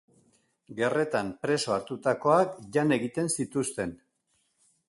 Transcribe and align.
Gerretan 0.79 1.29
preso 1.43 1.75
hartutakoak 1.77 2.57
jan 2.79 2.97
egiten 2.99 3.33
zituzten. 3.39 3.95